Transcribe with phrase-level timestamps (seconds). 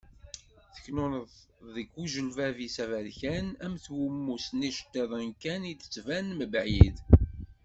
[0.73, 1.29] Teknuneḍ
[1.73, 6.97] deg uǧilbab-is aberkan am twemmust n yiceṭṭiḍen kan i d-tettban mebɛid.